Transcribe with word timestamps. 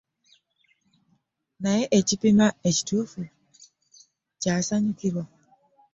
Naye 1.63 1.83
ekipima 1.99 2.47
ekituufu 2.69 3.21
ky'asanyukira. 4.41 5.23